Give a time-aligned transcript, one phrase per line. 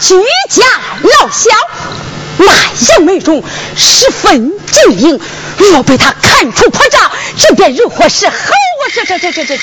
[0.00, 0.14] 居
[0.50, 0.62] 家
[1.02, 1.50] 老小，
[2.38, 3.42] 那杨美容
[3.76, 5.20] 十分精明，
[5.58, 8.34] 若被他看出破绽，这便如何是好？
[8.34, 9.58] 啊这这这这这，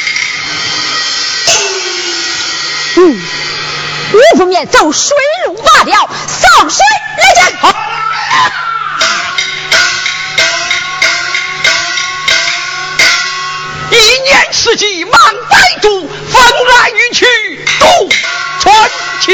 [2.96, 3.22] 嗯，
[4.14, 5.16] 我不免走水
[5.46, 6.10] 路罢了。
[6.28, 6.84] 扫水
[7.18, 7.58] 来见。
[7.60, 7.76] 好。
[13.92, 15.14] 一年四季忙
[15.50, 17.26] 百度，风来雨去
[17.80, 18.10] 渡
[18.60, 18.74] 春
[19.22, 19.32] 秋。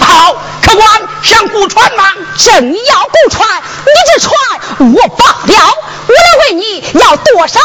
[0.00, 2.04] 好，客官想雇船吗？
[2.36, 4.32] 正要雇船，你这船
[4.92, 7.60] 我罢了，我来问你要多少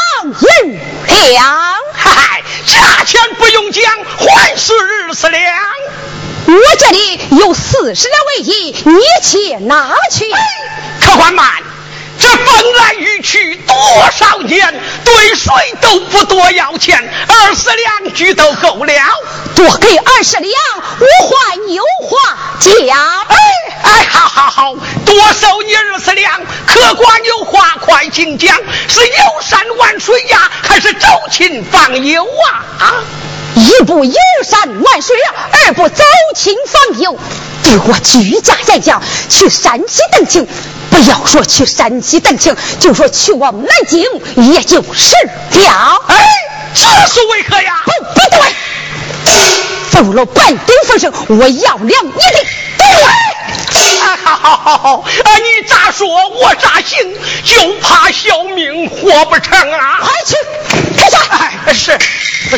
[0.64, 1.76] 银两？
[1.94, 3.84] 嗨，价钱不用讲，
[4.18, 5.54] 还是二十两。
[6.48, 10.26] 我这里有四十两为银，你且拿去。
[11.06, 11.48] 客官慢。
[12.20, 13.76] 这风来雨去多
[14.12, 14.74] 少年，
[15.06, 18.94] 对谁都不多要钱，二十两句都够了。
[19.56, 23.26] 多给二十两，我还有话讲。
[23.30, 23.38] 哎
[23.84, 24.76] 哎，好好好，
[25.06, 26.42] 多收你二十两。
[26.68, 28.56] 客官有话快请讲，
[28.88, 32.26] 是游山玩水呀，还是走亲访友
[32.80, 32.96] 啊？
[33.56, 35.16] 一不游山玩水，
[35.52, 36.04] 二不走
[36.36, 37.18] 亲访友。
[37.64, 40.48] 对我居家演讲，去山西登亲。
[40.90, 44.04] 不要说去山西登亲，就说去往南京，
[44.52, 46.02] 也就是了。
[46.08, 46.16] 哎，
[46.74, 46.82] 这
[47.12, 47.82] 是为何呀？
[47.86, 48.42] 不，不对，
[49.92, 52.46] 走了半点风声，我要了你的。
[52.78, 55.04] 对，好好好好，啊，
[55.38, 60.00] 你咋说我咋行，就怕小命活不成啊！
[60.02, 60.36] 快去，
[60.98, 61.22] 开船。
[61.66, 61.98] 哎，是，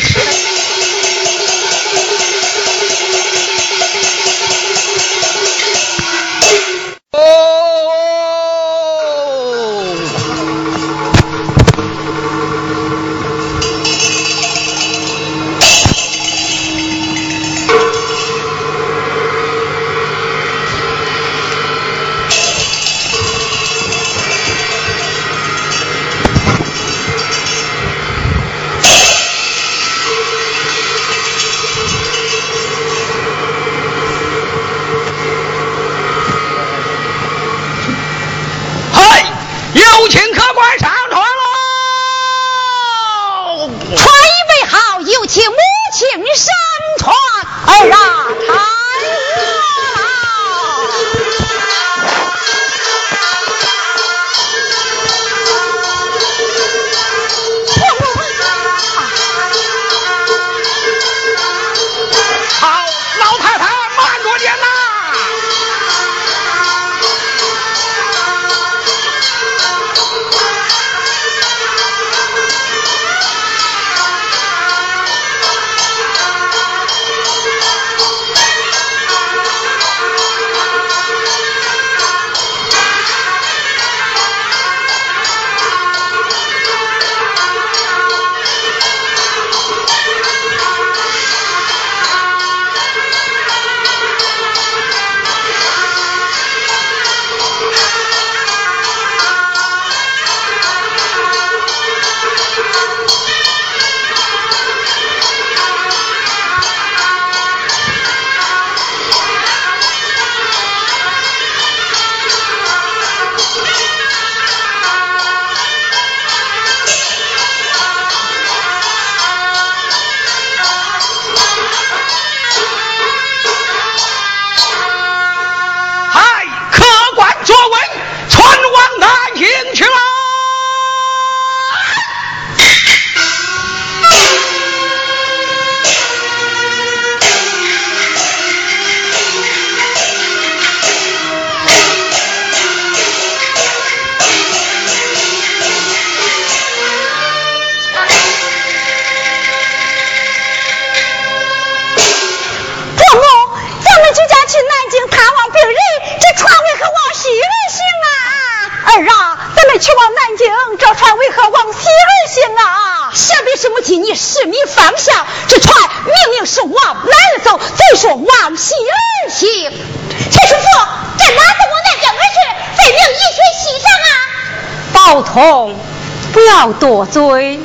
[176.82, 177.60] 多嘴，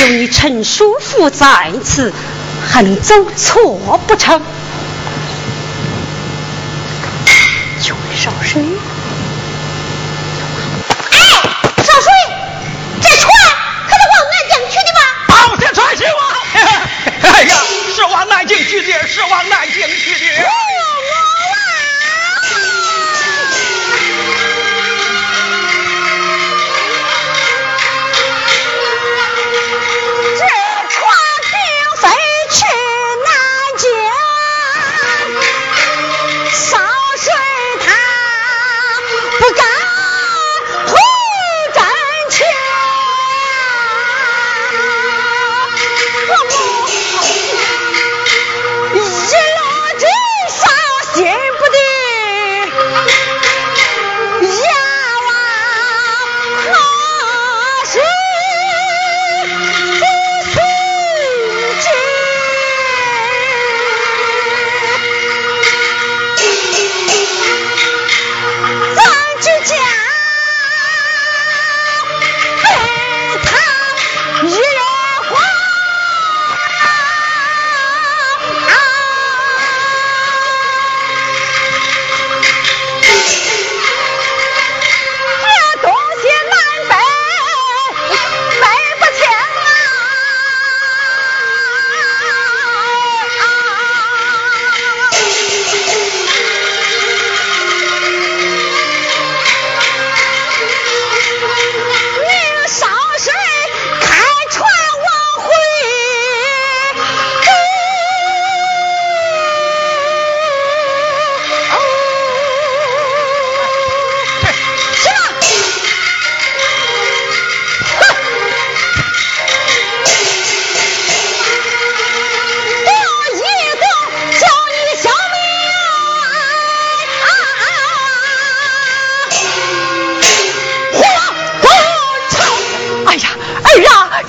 [0.00, 2.12] 有你陈叔父在此，
[2.68, 3.76] 还能走错
[4.08, 4.42] 不成？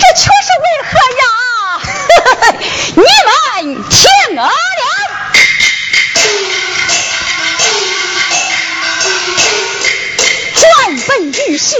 [0.01, 1.23] 这却是为何呀？
[2.97, 3.99] 你们听
[4.35, 4.49] 我了，
[10.55, 10.63] 转
[11.07, 11.75] 本御史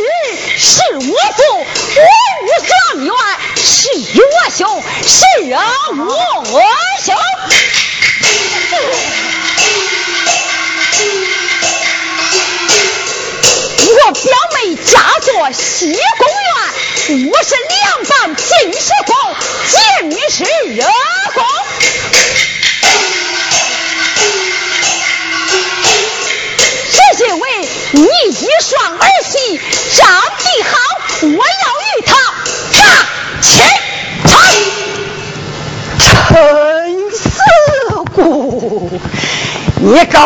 [0.58, 1.66] 是我父，文
[2.44, 2.72] 武状
[3.04, 3.10] 元
[3.56, 4.24] 是我
[4.56, 5.56] 兄，是我
[7.04, 7.16] 兄。
[13.94, 14.24] 我表
[14.56, 14.92] 妹嫁
[15.22, 19.16] 做西宫院，我是凉拌，金是红，
[19.70, 20.44] 见你是
[20.76, 20.86] 热
[21.34, 21.44] 红，
[26.92, 26.96] 只
[27.26, 27.44] 因为
[27.92, 29.60] 你一双儿媳
[29.96, 30.06] 长
[30.38, 30.72] 得好，
[31.22, 32.10] 我要与他
[32.78, 32.80] 打
[33.42, 33.50] 前，
[34.28, 34.36] 陈
[36.00, 37.20] 陈四
[38.14, 39.00] 姑，
[39.80, 40.20] 你找。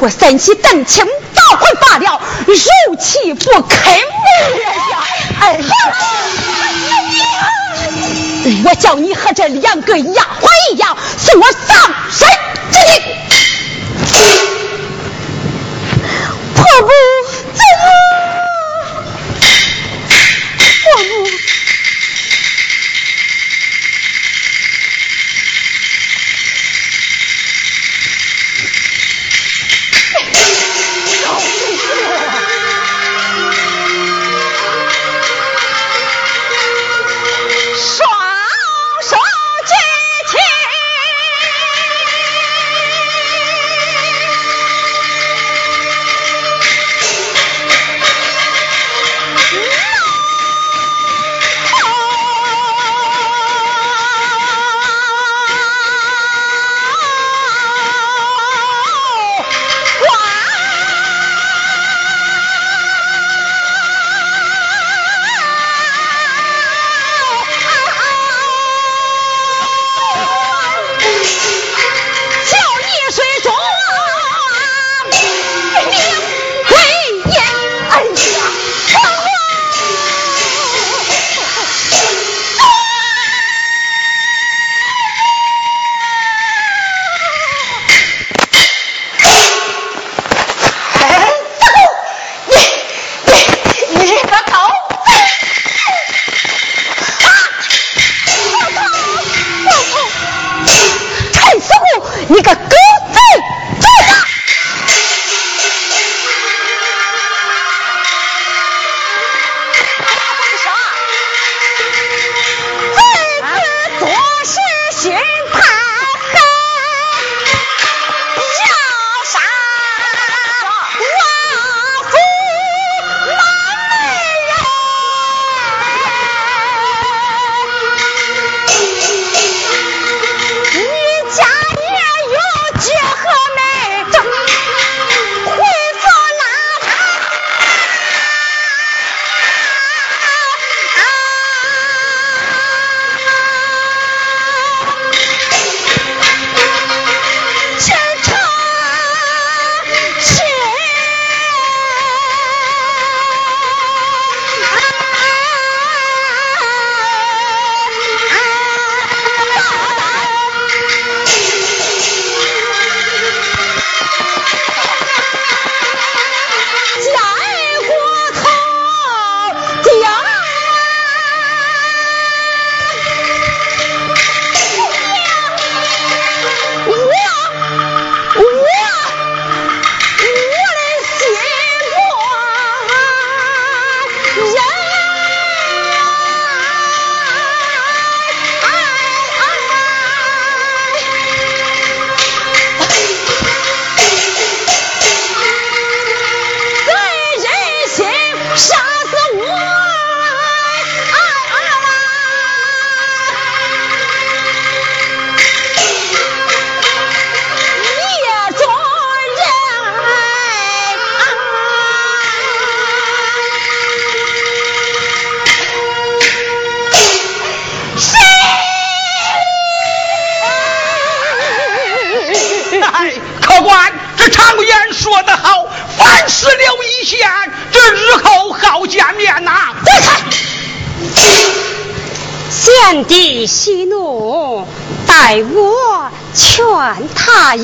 [0.00, 2.54] 我三妻邓青倒回罢了，如
[2.96, 4.00] 其不肯为
[4.90, 4.98] 呀！
[5.40, 5.74] 哎呀！
[8.64, 11.76] 我叫你和这两个丫鬟一样，送我上
[12.10, 12.28] 山
[12.70, 13.02] 之地。
[16.54, 16.90] 婆婆，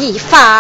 [0.05, 0.54] 理发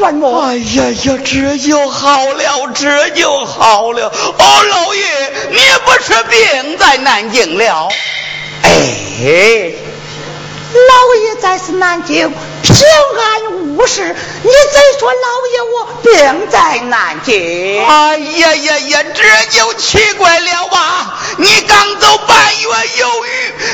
[0.00, 4.06] 哎呀呀，这就好了，这就好了。
[4.06, 5.02] 哦，老爷，
[5.50, 7.88] 你不是病在南京了？
[8.62, 9.72] 哎。
[10.70, 12.30] 老爷在是南京
[12.62, 17.82] 平安无事，你再说老爷我病在南京？
[17.84, 21.18] 哎呀呀呀，这就奇怪了吧？
[21.38, 23.30] 你刚走半月有余，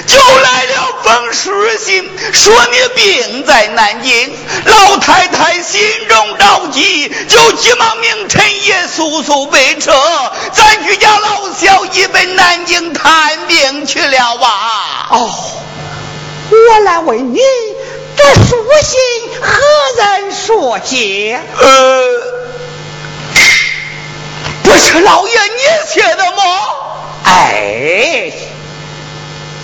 [0.07, 0.74] 就来了
[1.05, 4.35] 封书信，说你病在南京。
[4.64, 9.93] 老太太心中着急，就急忙命陈爷速速备车，
[10.55, 14.49] 咱去家老小已奔南京探病去了哇？
[15.11, 15.31] 哦。
[16.51, 17.38] 我来问你，
[18.17, 18.99] 这书信
[19.43, 19.61] 何
[19.99, 21.38] 人所写？
[21.61, 22.03] 呃，
[24.62, 26.43] 不是老爷你写的吗？
[27.25, 28.33] 哎，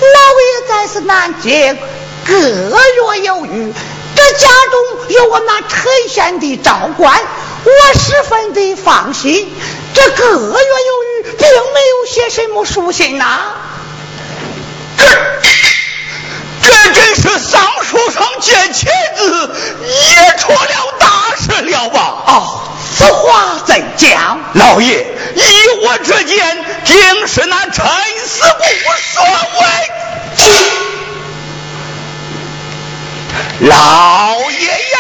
[0.01, 1.79] 老爷在是南京，
[2.27, 3.73] 个月有余，
[4.17, 7.21] 这家中有我那陈县的照管，
[7.65, 9.53] 我十分的放心。
[9.93, 13.53] 这个月有余，并没有写什么书信呐。
[16.93, 19.55] 真是桑树上见茄子，
[19.87, 22.23] 也出了大事了吧？
[22.27, 22.63] 哦，
[22.97, 24.39] 此话怎讲？
[24.55, 25.43] 老爷，依
[25.85, 27.85] 我之见，定是那陈
[28.27, 28.65] 四姑
[29.15, 29.61] 所为。
[33.61, 34.99] 老爷呀！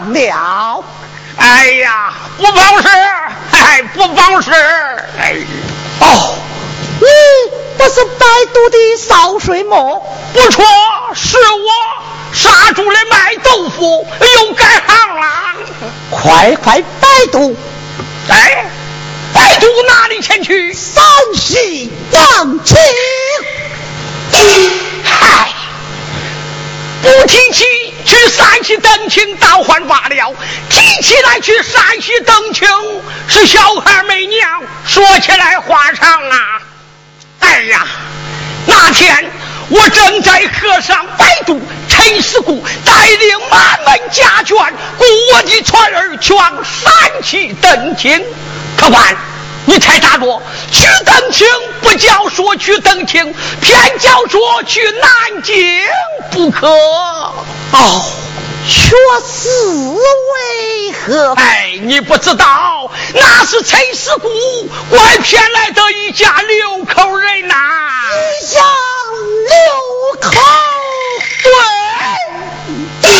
[0.00, 0.84] 了，
[1.36, 2.88] 哎呀，不帮事，
[3.52, 4.50] 哎，不帮事，
[5.18, 5.34] 哎，
[6.00, 6.34] 哦，
[7.00, 7.06] 你
[7.76, 9.76] 不是百度的扫水吗？
[10.32, 10.64] 不错，
[11.14, 15.26] 是我杀猪的卖豆腐，又改行了。
[16.10, 17.56] 快快百度，
[18.28, 18.70] 哎，
[19.32, 20.72] 百度哪里前去？
[20.72, 21.02] 山
[21.34, 22.76] 西阳清。
[24.32, 25.52] 唉，
[27.06, 27.64] 不提起
[28.04, 30.34] 去山西登亲倒换罢了，
[30.68, 32.68] 提起来去山西登亲
[33.28, 36.38] 是小孩没娘，说起来话长啊。
[37.38, 37.86] 哎呀，
[38.66, 39.24] 那天
[39.68, 46.92] 我正在河上摆渡，陈师姑带领满门家眷，雇我的船儿去往山
[47.22, 48.20] 西登亲，
[48.76, 49.16] 客官。
[49.66, 50.42] 你猜咋着？
[50.70, 51.46] 去登清
[51.82, 55.54] 不叫说去登清，偏叫说去南京
[56.30, 56.68] 不可。
[56.68, 58.04] 哦，
[58.68, 59.48] 却是
[59.88, 61.34] 为何？
[61.34, 64.28] 哎，你不知道，那是陈世姑
[64.88, 67.54] 拐骗来的一家六口人呐。
[68.40, 68.60] 一家
[69.48, 70.30] 六口，
[73.02, 73.10] 对，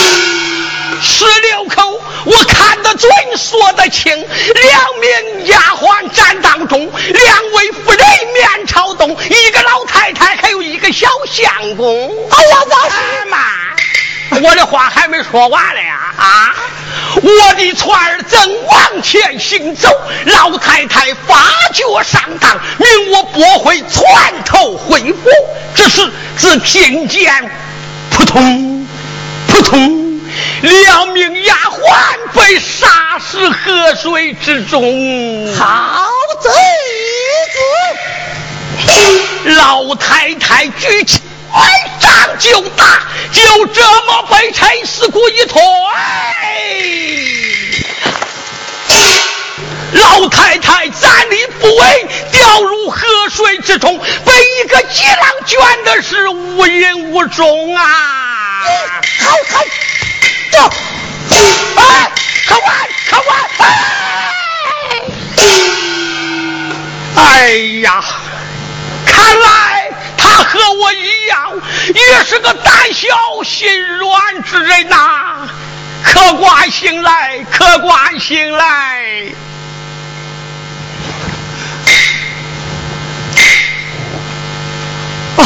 [1.02, 2.00] 十六口。
[2.26, 4.12] 我看得准，说得清。
[4.12, 8.00] 两名丫鬟站当中，两位夫人
[8.34, 12.10] 面朝东，一个老太太，还有一个小相公。
[12.30, 13.38] 哎呀，那是嘛？
[14.42, 16.14] 我的话还没说完呢呀！
[16.18, 16.54] 啊，
[17.22, 19.88] 我的船儿正往前行走，
[20.26, 25.30] 老太太发觉上当，命我拨回船头回府。
[25.76, 27.32] 这时只听见
[28.10, 28.86] 扑通
[29.46, 30.05] 扑通。
[30.62, 31.78] 两名丫鬟
[32.34, 36.08] 被杀死河水之中，好
[36.40, 36.50] 贼
[37.52, 39.50] 子！
[39.52, 41.20] 老太太举起
[42.00, 45.60] 掌就打，就这么被陈四姑一推，
[49.92, 57.82] 老太太站立不稳，掉入河水之中，被一个急浪卷的是无影无踪啊！
[59.20, 59.36] 好，
[60.60, 62.10] 哎，
[62.46, 63.36] 客官，客官！
[67.16, 67.50] 哎
[67.82, 68.02] 呀，
[69.04, 71.52] 看来他和我一样，
[71.94, 75.48] 也是个胆小心软之人呐。
[76.02, 79.24] 客官醒来，客官醒来。
[85.36, 85.42] 哦，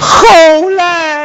[0.00, 1.21] 后来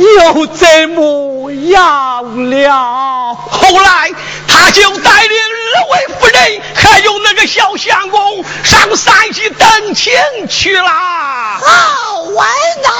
[0.00, 1.50] 又怎么？
[1.52, 3.34] 样了。
[3.34, 4.10] 后来，
[4.46, 5.38] 他就带领
[5.74, 10.12] 二位夫人，还有那个小相公，上山西登亲
[10.48, 10.88] 去了。
[10.88, 12.48] 好玩
[12.82, 12.90] 恼！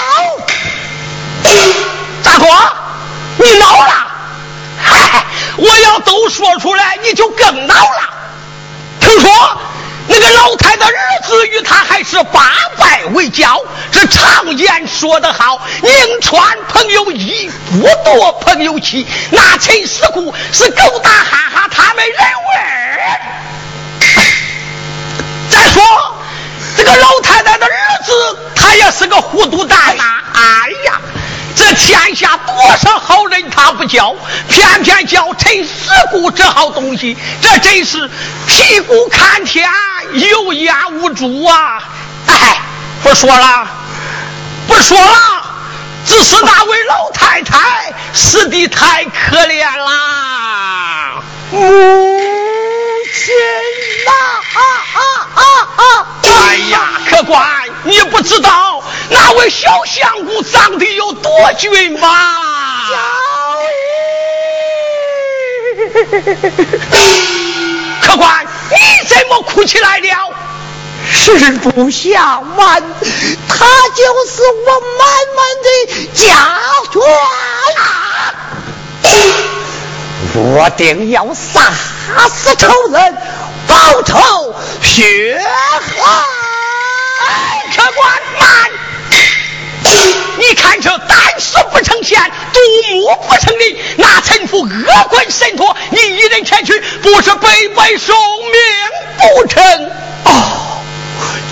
[2.22, 2.46] 大哥，
[3.38, 3.92] 你恼了？
[4.82, 5.24] 嗨，
[5.56, 8.10] 我要都说出来，你就更恼了。
[10.80, 13.62] 的儿子与他还是八拜为交，
[13.92, 19.06] 这常言说得好，宁穿朋友衣，不夺朋友妻。
[19.30, 23.20] 那陈师姑是狗打哈哈，他没人味儿。
[25.50, 25.82] 再说
[26.76, 30.04] 这个老太太的儿子，他也是个糊涂蛋呐！
[30.32, 31.00] 哎呀！
[31.56, 34.14] 这天下多少好人他不教，
[34.48, 38.08] 偏偏教陈四姑这好东西，这真是
[38.46, 39.68] 屁股看天，
[40.12, 41.82] 有眼无珠啊！
[42.26, 42.60] 哎，
[43.02, 43.68] 不说了，
[44.66, 45.44] 不说了，
[46.06, 51.58] 只是那位老太太死的太可怜啦，母
[53.14, 53.34] 亲
[54.06, 54.12] 呐！
[54.54, 54.60] 啊
[54.94, 55.00] 啊
[55.34, 55.42] 啊
[55.76, 56.06] 啊！
[56.24, 57.40] 哎呀，客官，
[57.84, 62.08] 你不知道那位小相公长得有多俊吗？
[68.10, 68.76] 客官，你
[69.08, 70.34] 怎么哭起来了？
[71.08, 72.82] 是不下瞒，
[73.48, 75.68] 他就是我满满的
[76.12, 76.58] 家
[76.90, 77.00] 眷
[77.78, 78.34] 啊！
[80.34, 81.72] 我定要杀
[82.28, 83.16] 死仇人，
[83.68, 84.18] 报仇
[84.82, 86.02] 雪恨。
[87.76, 88.70] 客官慢！
[90.38, 92.18] 你看这胆识不成仙，
[92.52, 98.58] 独木不成林，那臣服恶棍神托，你一人前去，不是白白受命
[99.18, 99.62] 不成？
[100.24, 100.80] 哦，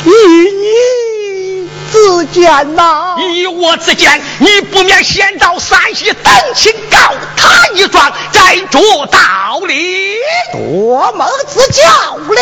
[0.04, 3.16] 以你自见呐！
[3.18, 6.98] 以我自见，你不免先到山西登亲告
[7.36, 10.16] 他一状，再着道理。
[10.52, 11.82] 多蒙赐教
[12.16, 12.40] 了。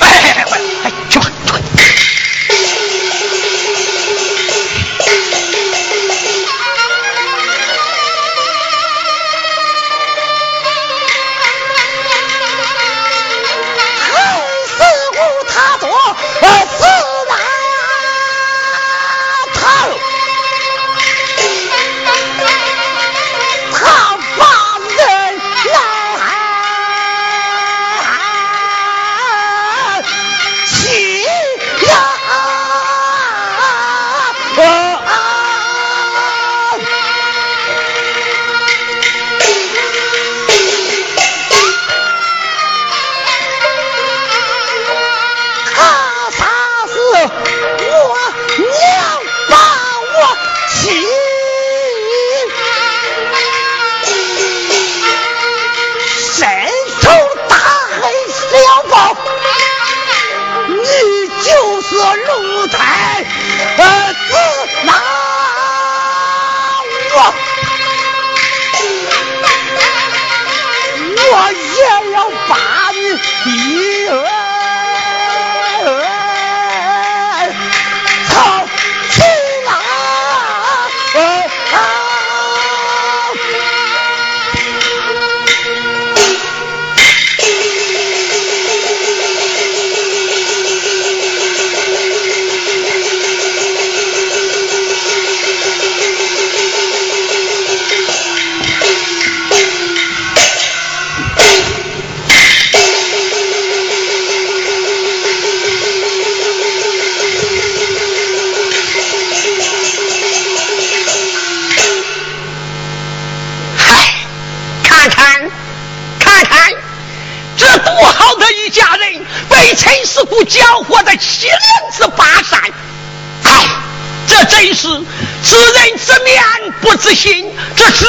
[0.00, 0.46] 哎，
[0.82, 1.26] 哎，去吧，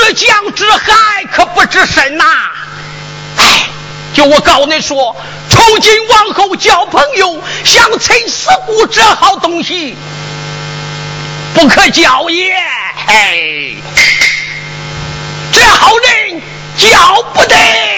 [0.05, 2.23] 这江之海可不知深呐！
[3.37, 3.67] 哎，
[4.13, 5.15] 就我告你说，
[5.49, 9.97] 从今往后交朋友，像陈四姑这好东西，
[11.55, 12.55] 不可交也。
[13.07, 13.77] 嘿，
[15.51, 16.39] 这好人
[16.77, 17.94] 交不得。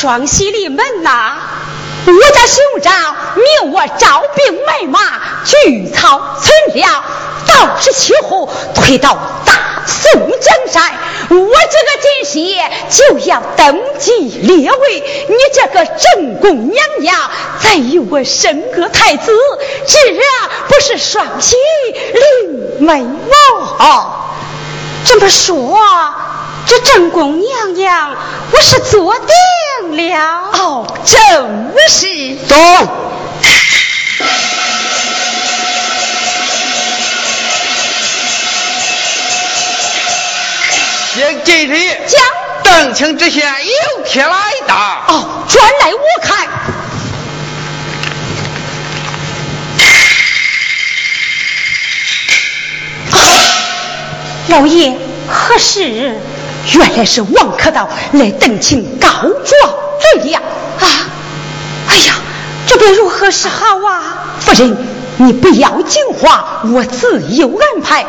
[0.00, 1.34] 双喜临门呐！
[2.06, 7.04] 我家兄长命我招兵买马，聚草存粮，
[7.46, 10.90] 到时气候推到大宋江山，
[11.28, 15.26] 我这个金师爷就要登基列位。
[15.28, 17.30] 你这个正宫娘娘
[17.62, 19.30] 再有我生个太子，
[19.86, 19.98] 这
[20.66, 21.56] 不是双喜
[22.14, 24.16] 临门吗？
[25.04, 25.78] 这么说，
[26.66, 28.16] 这正宫娘娘
[28.50, 29.28] 我是做的
[29.90, 30.08] 的。
[30.08, 32.56] 了哦，正是走。
[41.14, 42.22] 先进礼，将
[42.62, 44.32] 邓清知县有帖来
[44.66, 45.04] 打。
[45.08, 46.48] 哦，转来我看。
[54.48, 54.96] 老爷，
[55.28, 56.18] 何事？
[56.74, 59.34] 原来是王可道来邓请告状
[60.00, 60.40] 罪呀
[60.80, 60.86] 啊！
[61.88, 62.14] 哎呀，
[62.66, 64.36] 这该如何是好啊？
[64.40, 64.76] 夫人，
[65.16, 68.06] 你不要惊慌，我自有安排。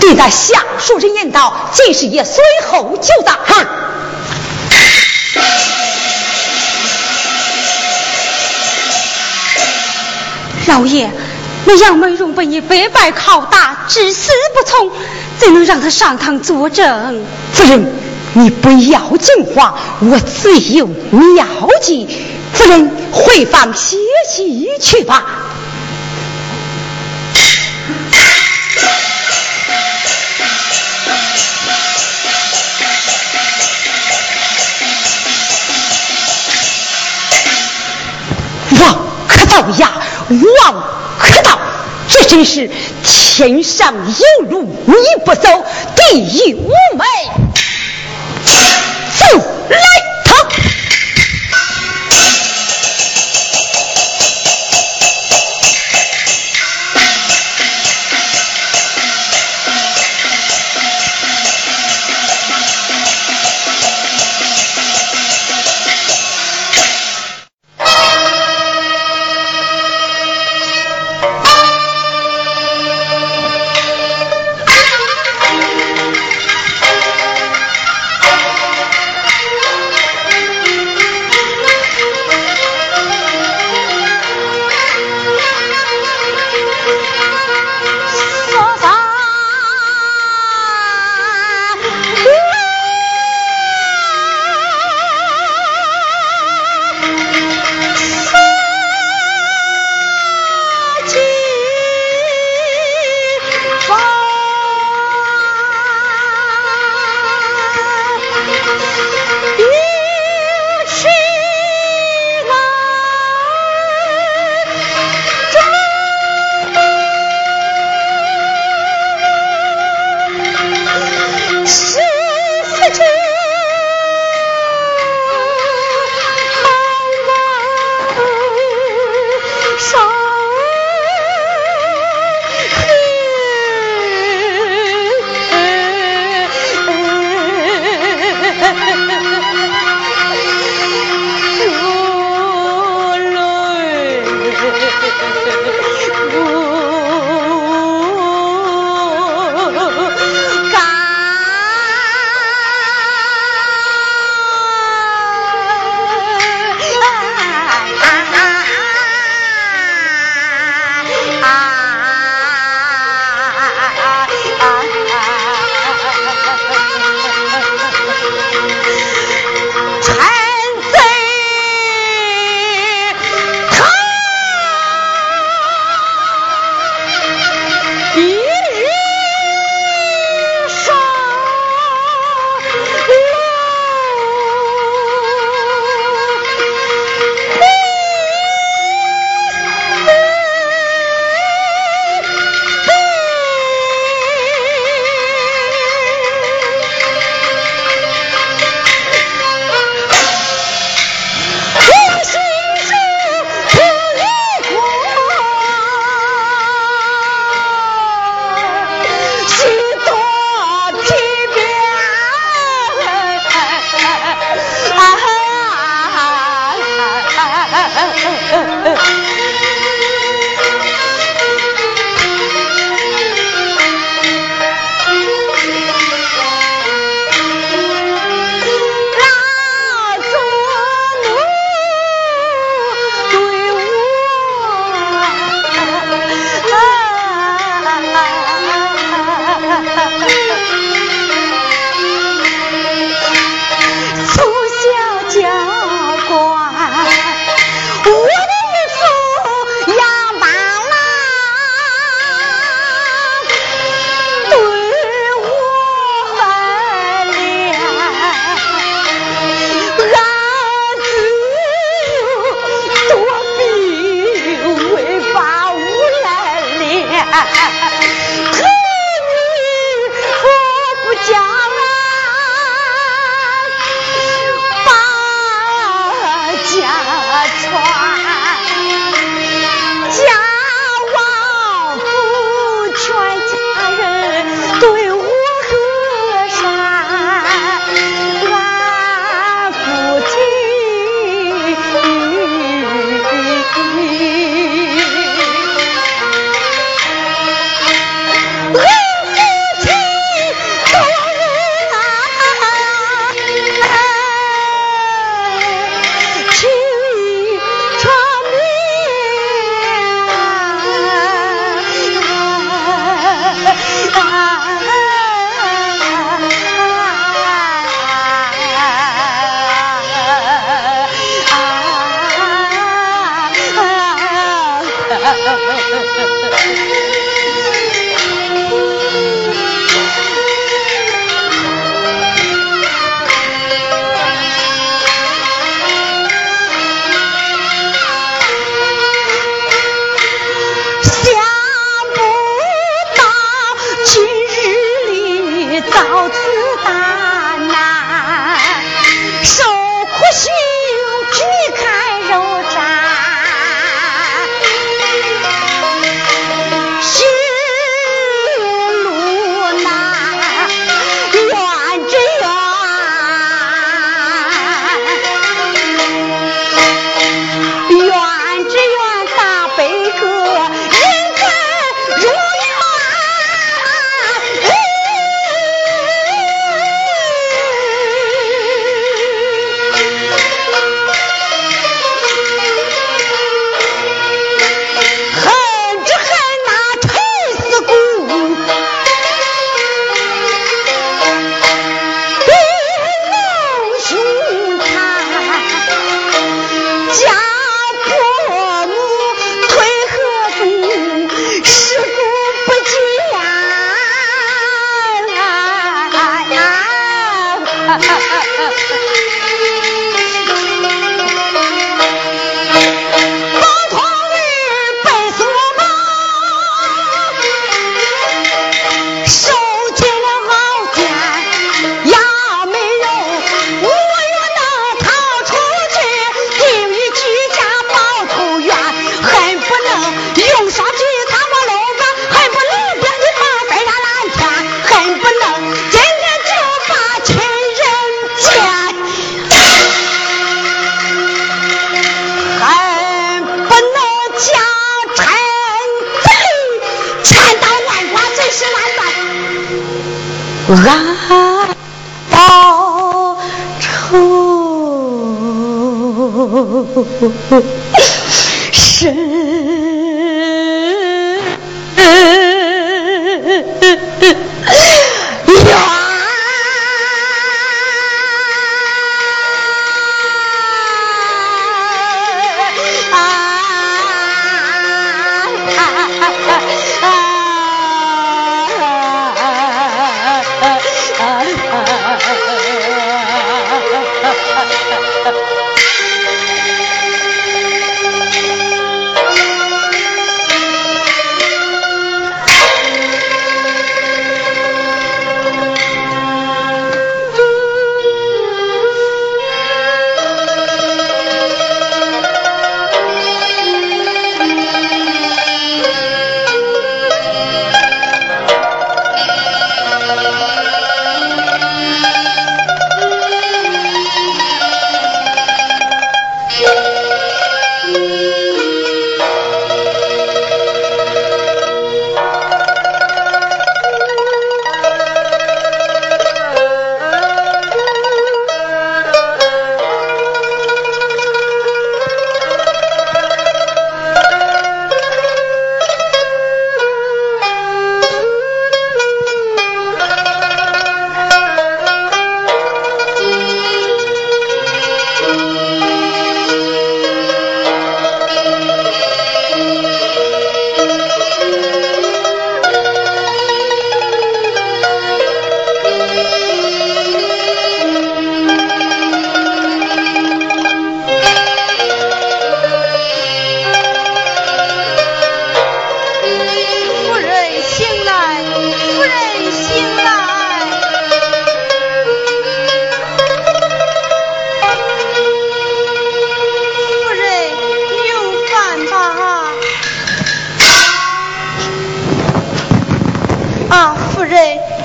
[0.00, 3.32] 对咱下属人言道，金师爷随后就到。
[3.46, 3.66] 哼！
[10.66, 11.10] 老爷，
[11.74, 14.90] 那杨美荣被你白白拷打，至死不从，
[15.38, 17.24] 怎能让他上堂作证？
[17.54, 17.90] 夫人，
[18.34, 21.46] 你不要惊慌，我自有妙
[21.80, 22.06] 计。
[22.52, 23.96] 夫人回房歇
[24.30, 25.24] 息去吧。
[38.78, 39.92] 王可道呀，
[40.28, 40.84] 王
[42.12, 42.68] 这真是
[43.02, 44.94] 天上有路你
[45.24, 45.48] 不走，
[45.96, 47.06] 地狱无门
[49.18, 49.24] 走
[49.70, 49.76] 来。
[50.26, 50.30] 俺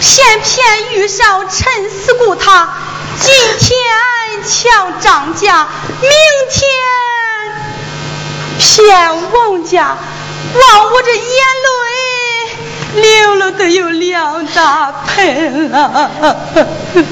[0.00, 2.68] 偏偏遇上陈四姑他，
[3.18, 3.74] 今天
[4.44, 5.66] 抢张家，
[6.00, 6.10] 明
[6.50, 6.60] 天
[8.58, 9.96] 骗王家，
[10.54, 11.22] 望我这眼
[12.94, 16.10] 泪流了都有两大盆了。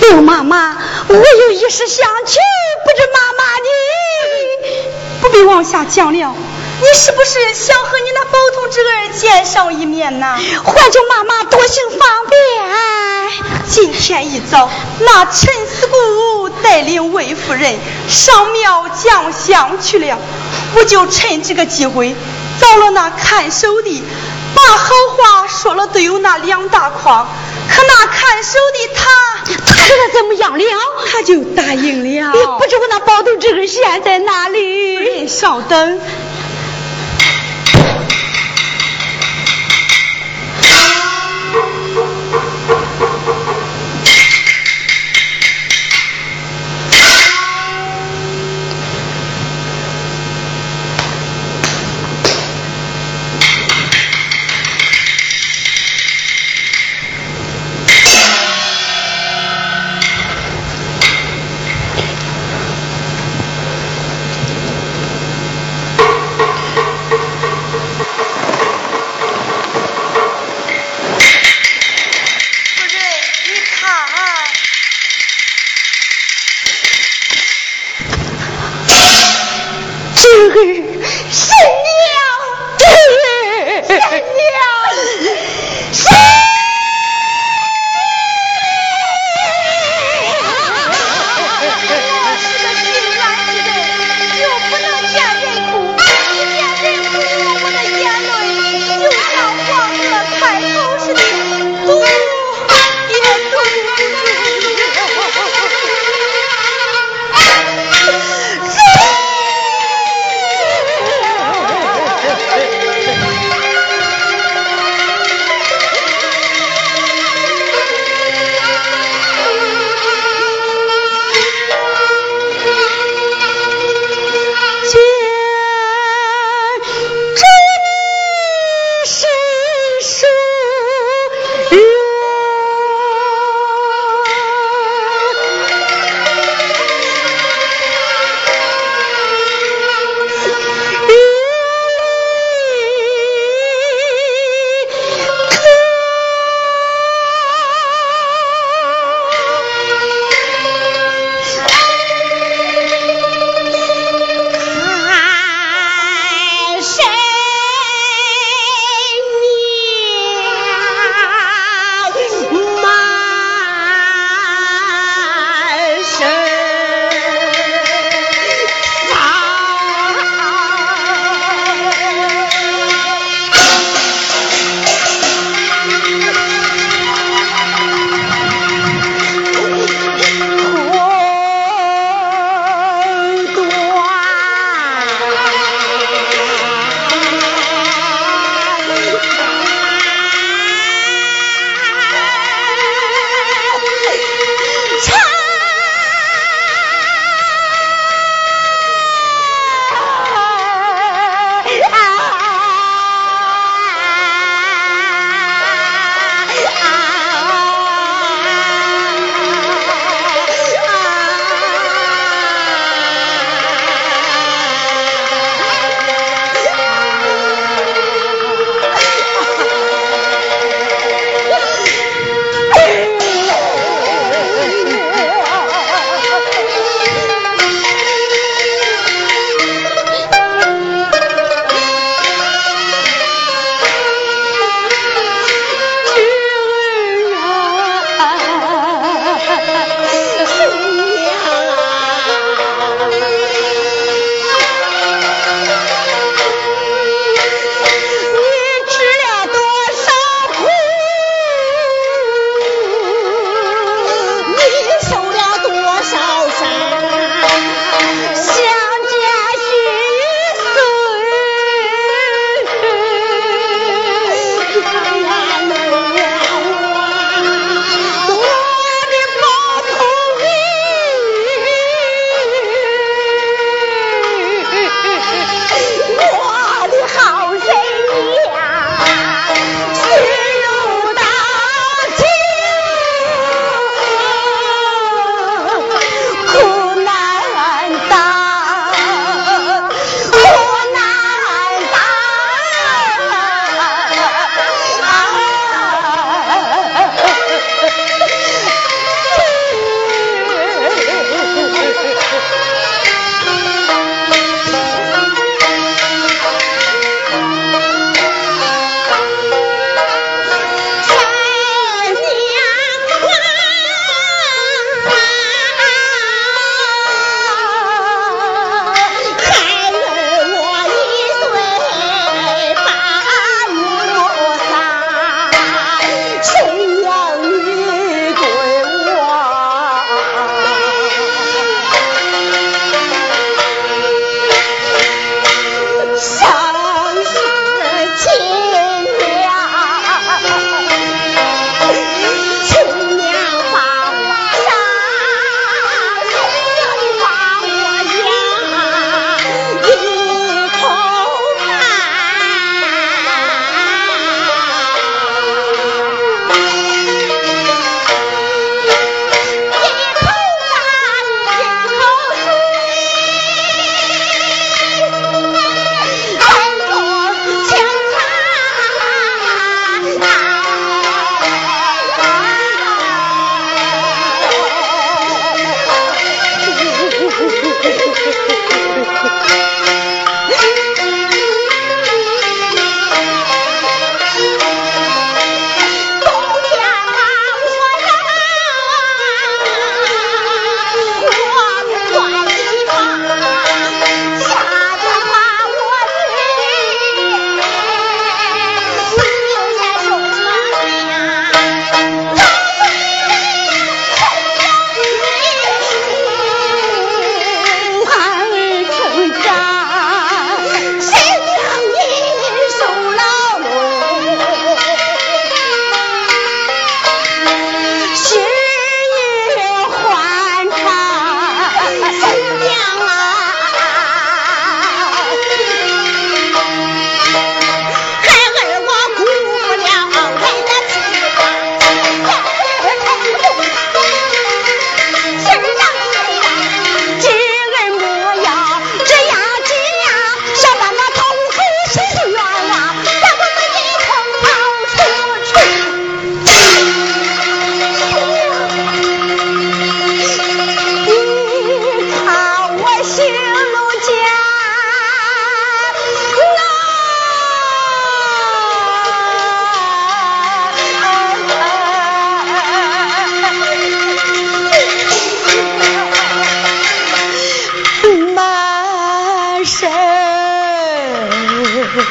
[0.00, 0.76] 刘妈妈，
[1.08, 2.40] 我有一事相求，
[2.84, 3.68] 不知妈妈你
[5.20, 6.34] 不必往下讲了。
[6.80, 10.36] 你是不是想和你那宝通侄儿见上一面呢？
[10.64, 12.40] 还求妈妈多行方便。
[13.68, 14.68] 今天一早，
[15.00, 17.76] 那陈四姑带领魏夫人
[18.08, 20.18] 上庙降香去了，
[20.76, 22.14] 我就趁这个机会
[22.60, 24.02] 找了那看守的，
[24.54, 27.26] 把好话说了，都有那两大筐。
[27.68, 29.04] 可那看守的他，
[29.46, 30.64] 他怎么样了？
[31.10, 32.58] 他就答应了。
[32.58, 35.26] 不知我那宝头这根线在哪里？
[35.26, 36.00] 稍等。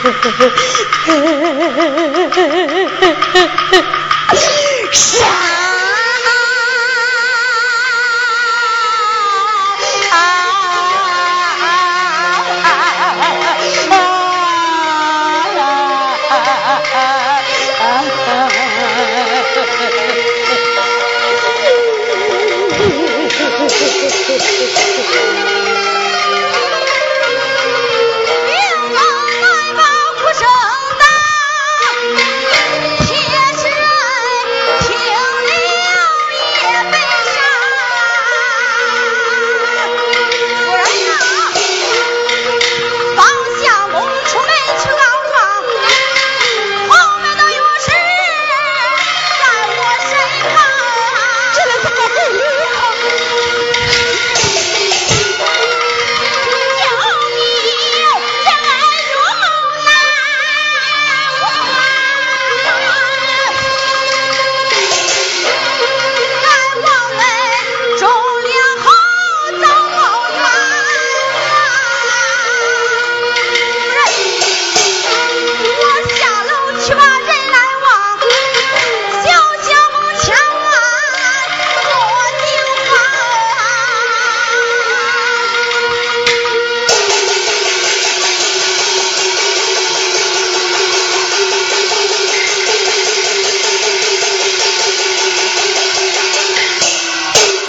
[0.04, 0.10] 嘿